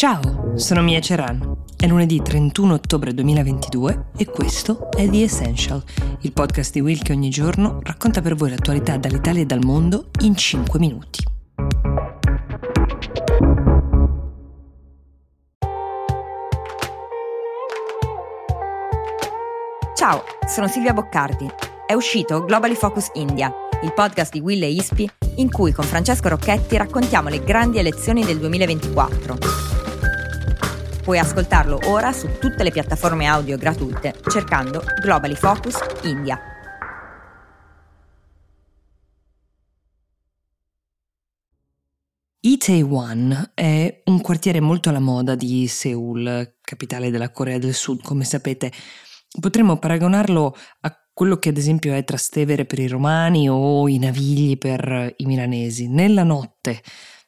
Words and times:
Ciao, 0.00 0.54
sono 0.56 0.80
Mia 0.80 0.98
Ceran. 0.98 1.64
È 1.76 1.86
lunedì 1.86 2.22
31 2.22 2.72
ottobre 2.72 3.12
2022 3.12 4.06
e 4.16 4.24
questo 4.24 4.90
è 4.92 5.06
The 5.06 5.24
Essential, 5.24 5.84
il 6.20 6.32
podcast 6.32 6.72
di 6.72 6.80
Will 6.80 7.02
che 7.02 7.12
ogni 7.12 7.28
giorno 7.28 7.80
racconta 7.82 8.22
per 8.22 8.34
voi 8.34 8.48
l'attualità 8.48 8.96
dall'Italia 8.96 9.42
e 9.42 9.44
dal 9.44 9.62
mondo 9.62 10.06
in 10.22 10.34
5 10.34 10.78
minuti. 10.78 11.22
Ciao, 19.94 20.24
sono 20.46 20.66
Silvia 20.68 20.94
Boccardi. 20.94 21.46
È 21.86 21.92
uscito 21.92 22.42
Globally 22.46 22.74
Focus 22.74 23.10
India, 23.16 23.52
il 23.82 23.92
podcast 23.92 24.32
di 24.32 24.40
Will 24.40 24.62
e 24.62 24.70
Ispi 24.70 25.10
in 25.36 25.50
cui 25.50 25.72
con 25.72 25.84
Francesco 25.84 26.30
Rocchetti 26.30 26.78
raccontiamo 26.78 27.28
le 27.28 27.44
grandi 27.44 27.76
elezioni 27.76 28.24
del 28.24 28.38
2024. 28.38 29.69
Puoi 31.10 31.22
ascoltarlo 31.22 31.80
ora 31.86 32.12
su 32.12 32.38
tutte 32.38 32.62
le 32.62 32.70
piattaforme 32.70 33.26
audio 33.26 33.56
gratuite 33.56 34.14
cercando 34.28 34.80
Globally 35.02 35.34
Focus 35.34 35.76
India. 36.04 36.38
Itaewon 42.38 43.50
è 43.54 44.02
un 44.04 44.20
quartiere 44.20 44.60
molto 44.60 44.90
alla 44.90 45.00
moda 45.00 45.34
di 45.34 45.66
Seoul, 45.66 46.58
capitale 46.60 47.10
della 47.10 47.32
Corea 47.32 47.58
del 47.58 47.74
Sud, 47.74 48.02
come 48.02 48.22
sapete. 48.22 48.70
Potremmo 49.40 49.78
paragonarlo 49.78 50.56
a 50.82 50.96
quello 51.12 51.38
che 51.38 51.48
ad 51.48 51.56
esempio 51.56 51.92
è 51.92 52.04
Trastevere 52.04 52.66
per 52.66 52.78
i 52.78 52.86
romani 52.86 53.50
o 53.50 53.88
i 53.88 53.98
Navigli 53.98 54.56
per 54.58 55.12
i 55.16 55.26
milanesi. 55.26 55.88
Nella 55.88 56.22
notte 56.22 56.80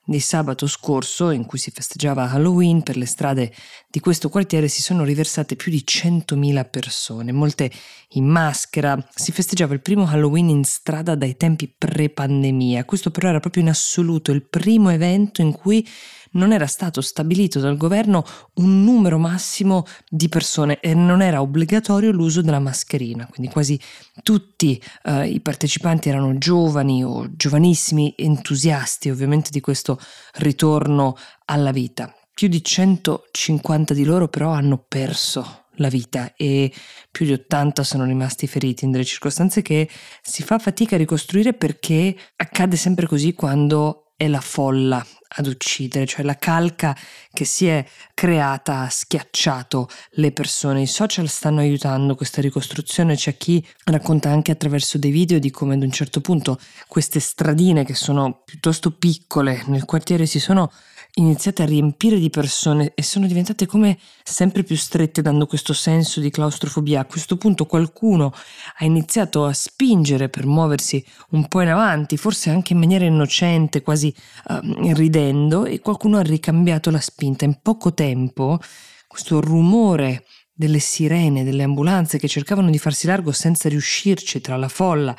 di 0.04 0.18
sabato 0.18 0.66
scorso, 0.66 1.30
in 1.30 1.46
cui 1.46 1.58
si 1.58 1.70
festeggiava 1.70 2.30
Halloween, 2.30 2.82
per 2.82 2.96
le 2.96 3.06
strade 3.06 3.52
di 3.88 4.00
questo 4.00 4.28
quartiere 4.28 4.68
si 4.68 4.82
sono 4.82 5.04
riversate 5.04 5.54
più 5.54 5.70
di 5.70 5.84
100.000 5.86 6.68
persone, 6.68 7.30
molte 7.30 7.70
in 8.10 8.26
maschera. 8.26 8.96
Si 9.14 9.32
festeggiava 9.32 9.74
il 9.74 9.80
primo 9.80 10.06
Halloween 10.06 10.48
in 10.48 10.64
strada 10.64 11.14
dai 11.14 11.36
tempi 11.36 11.72
pre-pandemia. 11.76 12.84
Questo 12.84 13.10
però 13.10 13.28
era 13.28 13.40
proprio 13.40 13.62
in 13.62 13.68
assoluto 13.68 14.32
il 14.32 14.42
primo 14.42 14.90
evento 14.90 15.40
in 15.40 15.52
cui 15.52 15.86
non 16.32 16.52
era 16.52 16.66
stato 16.66 17.00
stabilito 17.00 17.58
dal 17.58 17.76
governo 17.76 18.24
un 18.54 18.84
numero 18.84 19.18
massimo 19.18 19.84
di 20.08 20.28
persone 20.28 20.80
e 20.80 20.94
non 20.94 21.22
era 21.22 21.40
obbligatorio 21.40 22.10
l'uso 22.10 22.42
della 22.42 22.58
mascherina, 22.58 23.26
quindi 23.26 23.52
quasi 23.52 23.78
tutti 24.22 24.82
eh, 25.04 25.28
i 25.28 25.40
partecipanti 25.40 26.08
erano 26.08 26.38
giovani 26.38 27.04
o 27.04 27.28
giovanissimi, 27.34 28.14
entusiasti 28.16 29.10
ovviamente 29.10 29.50
di 29.50 29.60
questo 29.60 29.98
ritorno 30.34 31.16
alla 31.46 31.72
vita. 31.72 32.14
Più 32.34 32.48
di 32.48 32.64
150 32.64 33.94
di 33.94 34.04
loro 34.04 34.28
però 34.28 34.50
hanno 34.50 34.82
perso 34.86 35.60
la 35.76 35.88
vita 35.88 36.34
e 36.36 36.72
più 37.10 37.24
di 37.24 37.32
80 37.32 37.82
sono 37.82 38.04
rimasti 38.04 38.46
feriti 38.46 38.84
in 38.84 38.90
delle 38.90 39.04
circostanze 39.04 39.62
che 39.62 39.88
si 40.22 40.42
fa 40.42 40.58
fatica 40.58 40.96
a 40.96 40.98
ricostruire 40.98 41.54
perché 41.54 42.14
accade 42.36 42.76
sempre 42.76 43.06
così 43.06 43.32
quando 43.32 44.11
è 44.22 44.28
la 44.28 44.40
folla 44.40 45.04
ad 45.34 45.46
uccidere, 45.48 46.06
cioè 46.06 46.24
la 46.24 46.36
calca 46.36 46.96
che 47.32 47.44
si 47.44 47.66
è 47.66 47.84
creata 48.14 48.80
ha 48.80 48.88
schiacciato 48.88 49.88
le 50.12 50.30
persone. 50.30 50.82
I 50.82 50.86
social 50.86 51.28
stanno 51.28 51.58
aiutando 51.58 52.14
questa 52.14 52.40
ricostruzione, 52.40 53.16
c'è 53.16 53.36
chi 53.36 53.66
racconta 53.84 54.30
anche 54.30 54.52
attraverso 54.52 54.96
dei 54.96 55.10
video 55.10 55.40
di 55.40 55.50
come 55.50 55.74
ad 55.74 55.82
un 55.82 55.90
certo 55.90 56.20
punto 56.20 56.60
queste 56.86 57.18
stradine 57.18 57.84
che 57.84 57.94
sono 57.94 58.42
piuttosto 58.44 58.92
piccole 58.92 59.64
nel 59.66 59.86
quartiere 59.86 60.26
si 60.26 60.38
sono 60.38 60.70
iniziate 61.14 61.62
a 61.62 61.66
riempire 61.66 62.18
di 62.18 62.30
persone 62.30 62.92
e 62.94 63.02
sono 63.02 63.26
diventate 63.26 63.66
come 63.66 63.98
sempre 64.22 64.62
più 64.62 64.76
strette 64.76 65.20
dando 65.20 65.46
questo 65.46 65.74
senso 65.74 66.20
di 66.20 66.30
claustrofobia. 66.30 67.00
A 67.00 67.04
questo 67.04 67.36
punto 67.36 67.66
qualcuno 67.66 68.32
ha 68.78 68.84
iniziato 68.84 69.44
a 69.44 69.52
spingere 69.52 70.28
per 70.28 70.46
muoversi 70.46 71.04
un 71.30 71.48
po' 71.48 71.60
in 71.60 71.68
avanti, 71.68 72.16
forse 72.16 72.50
anche 72.50 72.72
in 72.72 72.78
maniera 72.78 73.04
innocente, 73.04 73.82
quasi 73.82 74.14
uh, 74.48 74.92
ridendo, 74.94 75.66
e 75.66 75.80
qualcuno 75.80 76.16
ha 76.16 76.22
ricambiato 76.22 76.90
la 76.90 77.00
spinta. 77.00 77.44
In 77.44 77.60
poco 77.60 77.92
tempo 77.92 78.58
questo 79.06 79.40
rumore 79.40 80.24
delle 80.54 80.78
sirene, 80.78 81.44
delle 81.44 81.64
ambulanze 81.64 82.18
che 82.18 82.28
cercavano 82.28 82.70
di 82.70 82.78
farsi 82.78 83.06
largo 83.06 83.32
senza 83.32 83.68
riuscirci 83.68 84.40
tra 84.40 84.56
la 84.56 84.68
folla 84.68 85.14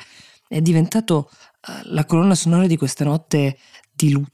è 0.48 0.60
diventato 0.60 1.30
uh, 1.30 1.72
la 1.92 2.04
colonna 2.04 2.34
sonora 2.34 2.66
di 2.66 2.76
questa 2.76 3.04
notte 3.04 3.58
di 3.92 4.10
lutto 4.10 4.33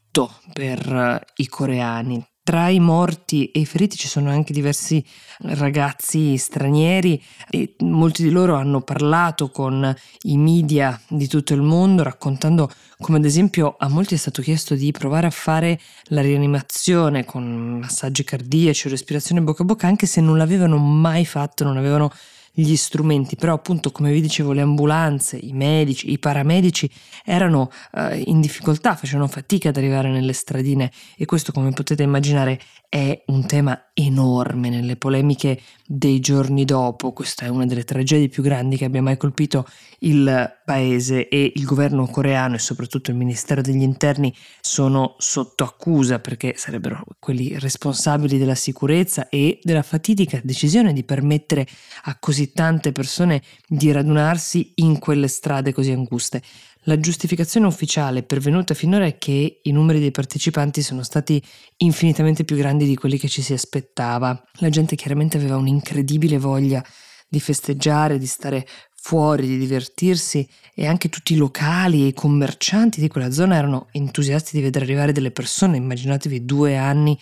per 0.53 0.93
eh, 0.93 1.25
i 1.37 1.47
coreani. 1.47 2.25
Tra 2.43 2.69
i 2.69 2.81
morti 2.81 3.51
e 3.51 3.61
i 3.61 3.67
feriti 3.67 3.97
ci 3.97 4.09
sono 4.09 4.31
anche 4.31 4.53
diversi 4.53 5.05
ragazzi 5.41 6.37
stranieri 6.37 7.23
e 7.49 7.77
molti 7.81 8.23
di 8.23 8.31
loro 8.31 8.57
hanno 8.57 8.81
parlato 8.81 9.51
con 9.51 9.95
i 10.23 10.37
media 10.37 11.01
di 11.09 11.29
tutto 11.29 11.55
il 11.55 11.63
mondo 11.63 12.03
raccontando 12.03 12.69
come 12.99 13.19
ad 13.19 13.25
esempio 13.25 13.77
a 13.79 13.89
molti 13.89 14.15
è 14.15 14.19
stato 14.19 14.43
chiesto 14.43 14.75
di 14.75 14.91
provare 14.91 15.27
a 15.27 15.31
fare 15.31 15.79
la 16.05 16.23
rianimazione 16.23 17.25
con 17.25 17.79
massaggi 17.79 18.25
cardiaci 18.25 18.87
o 18.87 18.91
respirazione 18.91 19.43
bocca 19.43 19.63
a 19.63 19.67
bocca 19.67 19.87
anche 19.87 20.07
se 20.07 20.21
non 20.21 20.37
l'avevano 20.37 20.77
mai 20.79 21.25
fatto, 21.27 21.63
non 21.63 21.77
avevano 21.77 22.11
gli 22.53 22.77
strumenti, 22.77 23.37
però 23.37 23.55
appunto 23.55 23.91
come 23.91 24.13
vi 24.13 24.21
dicevo 24.21 24.53
le 24.53 24.61
ambulanze, 24.61 25.39
i 25.41 25.53
medici, 25.53 26.11
i 26.11 26.19
paramedici 26.19 26.91
erano 27.25 27.71
eh, 27.95 28.23
in 28.27 28.41
difficoltà, 28.41 28.97
facevano 28.97 29.29
fatica 29.29 29.69
ad 29.69 29.77
arrivare 29.77 30.11
nelle 30.11 30.33
stradine 30.33 30.91
e 31.17 31.25
questo 31.25 31.53
come 31.53 31.71
potete 31.71 32.03
immaginare 32.03 32.61
è 32.89 33.23
un 33.27 33.47
tema 33.47 33.91
enorme 33.95 34.69
nelle 34.69 34.97
polemiche 34.97 35.61
dei 35.87 36.19
giorni 36.19 36.65
dopo, 36.65 37.13
questa 37.13 37.47
è 37.47 37.49
una 37.49 37.65
delle 37.65 37.85
tragedie 37.85 38.29
più 38.29 38.43
grandi 38.43 38.77
che 38.77 38.87
abbia 38.87 39.01
mai 39.01 39.17
colpito 39.17 39.65
il 40.01 40.59
paese 40.65 41.29
e 41.29 41.53
il 41.55 41.65
governo 41.65 42.07
coreano 42.07 42.57
e 42.57 42.59
soprattutto 42.59 43.11
il 43.11 43.17
Ministero 43.17 43.61
degli 43.61 43.83
Interni 43.83 44.35
sono 44.61 45.15
sotto 45.19 45.63
accusa 45.63 46.19
perché 46.19 46.55
sarebbero 46.57 47.05
quelli 47.21 47.59
responsabili 47.59 48.39
della 48.39 48.55
sicurezza 48.57 49.29
e 49.29 49.61
della 49.63 49.83
fatidica 49.83 50.41
decisione 50.43 50.93
di 50.93 51.05
permettere 51.05 51.67
a 52.05 52.17
così 52.19 52.40
tante 52.49 52.93
persone 52.93 53.43
di 53.67 53.93
radunarsi 53.93 54.73
in 54.77 54.99
quelle 54.99 55.29
strade 55.29 55.73
così 55.73 55.93
anguste. 55.93 56.43
La 56.85 56.99
giustificazione 56.99 57.67
ufficiale 57.67 58.23
pervenuta 58.23 58.73
finora 58.73 59.05
è 59.05 59.19
che 59.19 59.61
i 59.63 59.71
numeri 59.71 60.01
dei 60.01 60.11
partecipanti 60.11 60.81
sono 60.81 61.03
stati 61.03 61.43
infinitamente 61.79 62.45
più 62.45 62.57
grandi 62.57 62.87
di 62.87 62.97
quelli 62.97 63.19
che 63.19 63.29
ci 63.29 63.43
si 63.43 63.53
aspettava. 63.53 64.43
La 64.61 64.71
gente 64.71 64.97
chiaramente 64.97 65.37
aveva 65.37 65.57
un'incredibile 65.57 66.39
voglia 66.39 66.83
di 67.29 67.39
festeggiare, 67.39 68.19
di 68.19 68.27
stare 68.27 68.67
fuori, 69.03 69.47
di 69.47 69.59
divertirsi 69.59 70.47
e 70.75 70.87
anche 70.87 71.09
tutti 71.09 71.35
i 71.35 71.37
locali 71.37 72.05
e 72.05 72.09
i 72.09 72.15
commercianti 72.15 73.01
di 73.01 73.09
quella 73.09 73.31
zona 73.31 73.57
erano 73.57 73.89
entusiasti 73.93 74.57
di 74.57 74.63
vedere 74.63 74.85
arrivare 74.87 75.13
delle 75.13 75.31
persone. 75.31 75.77
Immaginatevi 75.77 76.45
due 76.45 76.77
anni 76.77 77.19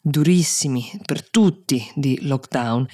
durissimi 0.00 0.90
per 1.04 1.28
tutti 1.28 1.86
di 1.94 2.18
lockdown, 2.22 2.86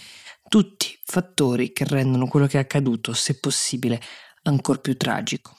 tutti 0.49 0.98
fattori 1.11 1.73
che 1.73 1.87
rendono 1.87 2.29
quello 2.29 2.47
che 2.47 2.59
è 2.59 2.61
accaduto, 2.61 3.15
se 3.15 3.39
possibile, 3.39 3.99
ancora 4.43 4.79
più 4.79 4.95
tragico. 4.95 5.57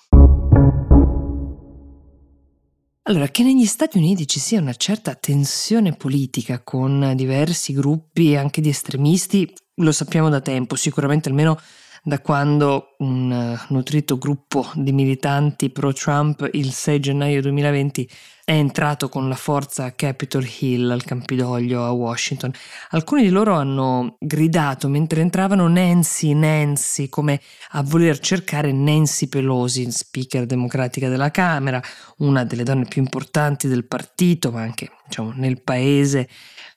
Allora, 3.01 3.27
che 3.29 3.41
negli 3.41 3.65
Stati 3.65 3.97
Uniti 3.97 4.27
ci 4.27 4.39
sia 4.39 4.61
una 4.61 4.75
certa 4.75 5.15
tensione 5.15 5.93
politica 5.93 6.61
con 6.61 7.13
diversi 7.15 7.73
gruppi 7.73 8.35
anche 8.35 8.61
di 8.61 8.69
estremisti, 8.69 9.51
lo 9.77 9.91
sappiamo 9.91 10.29
da 10.29 10.39
tempo, 10.39 10.75
sicuramente 10.75 11.29
almeno 11.29 11.59
da 12.03 12.19
quando 12.19 12.95
un 12.99 13.31
eh, 13.31 13.65
nutrito 13.69 14.17
gruppo 14.17 14.69
di 14.75 14.91
militanti 14.91 15.69
pro-Trump 15.69 16.49
il 16.53 16.71
6 16.71 16.99
gennaio 16.99 17.41
2020 17.41 18.09
è 18.49 18.53
entrato 18.53 19.09
con 19.09 19.29
la 19.29 19.35
forza 19.35 19.83
a 19.83 19.91
Capitol 19.91 20.43
Hill 20.59 20.89
al 20.89 21.03
Campidoglio 21.03 21.85
a 21.85 21.91
Washington. 21.91 22.51
Alcuni 22.89 23.21
di 23.21 23.29
loro 23.29 23.53
hanno 23.53 24.15
gridato 24.17 24.87
mentre 24.87 25.21
entravano 25.21 25.67
Nancy, 25.67 26.33
Nancy, 26.33 27.09
come 27.09 27.39
a 27.73 27.83
voler 27.83 28.17
cercare 28.17 28.71
Nancy 28.71 29.27
Pelosi, 29.27 29.91
speaker 29.91 30.47
democratica 30.47 31.09
della 31.09 31.29
Camera, 31.29 31.79
una 32.17 32.43
delle 32.43 32.63
donne 32.63 32.85
più 32.85 33.03
importanti 33.03 33.67
del 33.67 33.85
partito, 33.85 34.49
ma 34.49 34.61
anche 34.61 34.93
diciamo, 35.05 35.31
nel 35.35 35.61
paese 35.61 36.27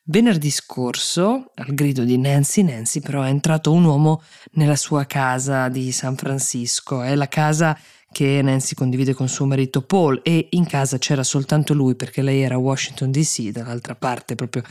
Venerdì 0.04 0.50
scorso, 0.50 1.52
al 1.54 1.74
grido 1.74 2.02
di 2.02 2.18
Nancy 2.18 2.62
Nancy, 2.64 2.98
però 2.98 3.22
è 3.22 3.28
entrato 3.28 3.70
un 3.70 3.84
uomo 3.84 4.20
nella 4.54 4.74
sua 4.74 5.04
casa 5.04 5.68
di 5.68 5.92
San 5.92 6.16
Francisco. 6.16 7.02
È 7.02 7.14
la 7.14 7.28
casa 7.28 7.78
che 8.10 8.40
Nancy 8.42 8.74
condivide 8.74 9.14
con 9.14 9.28
suo 9.28 9.46
marito 9.46 9.80
Paul 9.80 10.20
e 10.24 10.48
in 10.50 10.66
casa 10.66 10.98
c'era 10.98 11.22
soltanto 11.22 11.72
lui 11.72 11.94
perché 11.94 12.20
lei 12.20 12.40
era 12.40 12.56
a 12.56 12.58
Washington 12.58 13.12
DC, 13.12 13.50
dall'altra 13.50 13.94
parte 13.94 14.34
proprio 14.34 14.64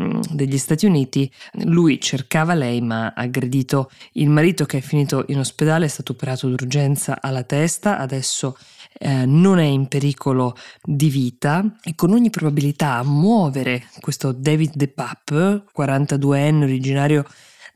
mm, 0.00 0.20
degli 0.30 0.58
Stati 0.58 0.86
Uniti, 0.86 1.28
lui 1.64 2.00
cercava 2.00 2.54
lei 2.54 2.80
ma 2.80 3.06
ha 3.06 3.14
aggredito 3.14 3.90
il 4.12 4.30
marito 4.30 4.64
che 4.64 4.78
è 4.78 4.80
finito 4.80 5.24
in 5.26 5.40
ospedale, 5.40 5.86
è 5.86 5.88
stato 5.88 6.12
operato 6.12 6.48
d'urgenza 6.48 7.20
alla 7.20 7.42
testa, 7.42 7.98
adesso 7.98 8.56
eh, 8.98 9.24
non 9.26 9.58
è 9.58 9.64
in 9.64 9.86
pericolo 9.86 10.56
di 10.82 11.08
vita 11.08 11.76
e 11.82 11.94
con 11.94 12.12
ogni 12.12 12.30
probabilità 12.30 13.02
muovere 13.04 13.84
questo 14.00 14.32
David 14.32 14.74
DePape, 14.74 15.64
42enne 15.76 16.62
originario 16.64 17.24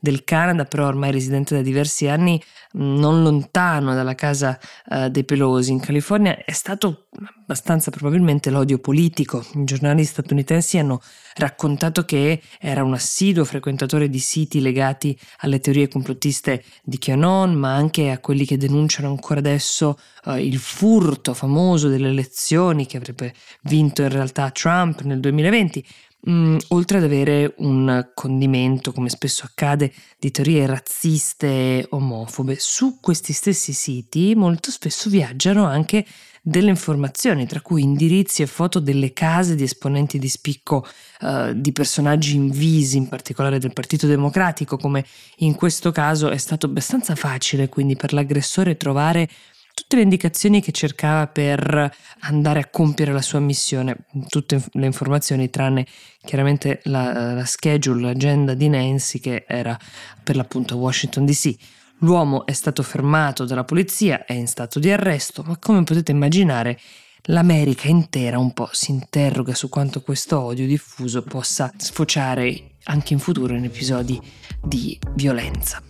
del 0.03 0.25
Canada, 0.25 0.65
però 0.65 0.87
ormai 0.87 1.13
residente 1.13 1.55
da 1.55 1.61
diversi 1.61 2.09
anni 2.09 2.43
non 2.73 3.23
lontano 3.23 3.93
dalla 3.93 4.15
casa 4.15 4.59
uh, 4.87 5.07
dei 5.07 5.23
Pelosi 5.23 5.71
in 5.71 5.79
California, 5.79 6.43
è 6.43 6.51
stato 6.51 7.07
abbastanza 7.41 7.89
probabilmente 7.89 8.49
l'odio 8.49 8.79
politico. 8.79 9.45
I 9.53 9.63
giornali 9.63 10.03
statunitensi 10.03 10.77
hanno 10.77 11.01
raccontato 11.35 12.03
che 12.03 12.41
era 12.59 12.83
un 12.83 12.93
assiduo 12.93 13.45
frequentatore 13.45 14.09
di 14.09 14.19
siti 14.19 14.59
legati 14.59 15.17
alle 15.37 15.61
teorie 15.61 15.87
complottiste 15.87 16.65
di 16.83 16.97
QAnon, 16.97 17.53
ma 17.53 17.73
anche 17.73 18.11
a 18.11 18.19
quelli 18.19 18.45
che 18.45 18.57
denunciano 18.57 19.07
ancora 19.07 19.39
adesso 19.39 19.97
uh, 20.25 20.35
il 20.35 20.57
furto 20.57 21.33
famoso 21.33 21.87
delle 21.87 22.09
elezioni 22.09 22.85
che 22.85 22.97
avrebbe 22.97 23.33
vinto 23.61 24.01
in 24.01 24.09
realtà 24.09 24.51
Trump 24.51 24.99
nel 25.03 25.21
2020. 25.21 25.85
Mm, 26.29 26.57
oltre 26.69 26.99
ad 26.99 27.03
avere 27.03 27.53
un 27.57 28.11
condimento, 28.13 28.93
come 28.93 29.09
spesso 29.09 29.43
accade, 29.43 29.91
di 30.17 30.31
teorie 30.31 30.65
razziste 30.65 31.47
e 31.47 31.87
omofobe, 31.89 32.55
su 32.57 32.99
questi 33.01 33.33
stessi 33.33 33.73
siti 33.73 34.33
molto 34.33 34.71
spesso 34.71 35.09
viaggiano 35.09 35.65
anche 35.65 36.05
delle 36.41 36.69
informazioni, 36.69 37.45
tra 37.45 37.59
cui 37.59 37.83
indirizzi 37.83 38.41
e 38.41 38.47
foto 38.47 38.79
delle 38.79 39.11
case 39.11 39.55
di 39.55 39.63
esponenti 39.63 40.17
di 40.17 40.29
spicco 40.29 40.87
uh, 41.21 41.53
di 41.53 41.73
personaggi 41.73 42.35
invisi, 42.35 42.95
in 42.95 43.09
particolare 43.09 43.59
del 43.59 43.73
Partito 43.73 44.07
Democratico, 44.07 44.77
come 44.77 45.05
in 45.37 45.55
questo 45.55 45.91
caso 45.91 46.29
è 46.29 46.37
stato 46.37 46.67
abbastanza 46.67 47.15
facile 47.15 47.67
quindi 47.67 47.97
per 47.97 48.13
l'aggressore 48.13 48.77
trovare 48.77 49.29
tutte 49.73 49.95
le 49.95 50.03
indicazioni 50.03 50.61
che 50.61 50.71
cercava 50.71 51.27
per 51.27 51.91
andare 52.21 52.59
a 52.59 52.67
compiere 52.69 53.11
la 53.11 53.21
sua 53.21 53.39
missione, 53.39 54.05
tutte 54.27 54.63
le 54.73 54.85
informazioni 54.85 55.49
tranne 55.49 55.85
chiaramente 56.23 56.81
la, 56.83 57.33
la 57.33 57.45
schedule, 57.45 58.01
l'agenda 58.01 58.53
di 58.53 58.69
Nancy 58.69 59.19
che 59.19 59.45
era 59.47 59.77
per 60.23 60.35
l'appunto 60.35 60.75
a 60.75 60.77
Washington 60.77 61.25
DC. 61.25 61.55
L'uomo 61.99 62.45
è 62.45 62.53
stato 62.53 62.83
fermato 62.83 63.45
dalla 63.45 63.63
polizia, 63.63 64.25
è 64.25 64.33
in 64.33 64.47
stato 64.47 64.79
di 64.79 64.91
arresto, 64.91 65.43
ma 65.43 65.57
come 65.57 65.83
potete 65.83 66.11
immaginare 66.11 66.79
l'America 67.27 67.87
intera 67.87 68.37
un 68.37 68.51
po' 68.51 68.67
si 68.73 68.91
interroga 68.91 69.53
su 69.55 69.69
quanto 69.69 70.01
questo 70.01 70.39
odio 70.41 70.67
diffuso 70.67 71.23
possa 71.23 71.71
sfociare 71.77 72.71
anche 72.83 73.13
in 73.13 73.19
futuro 73.19 73.55
in 73.55 73.63
episodi 73.63 74.19
di 74.61 74.99
violenza. 75.15 75.81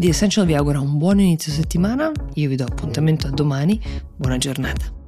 The 0.00 0.08
Essential 0.08 0.46
vi 0.46 0.54
augura 0.54 0.80
un 0.80 0.96
buon 0.96 1.20
inizio 1.20 1.52
settimana, 1.52 2.10
io 2.32 2.48
vi 2.48 2.56
do 2.56 2.64
appuntamento 2.64 3.26
a 3.26 3.30
domani, 3.30 3.78
buona 4.16 4.38
giornata. 4.38 4.99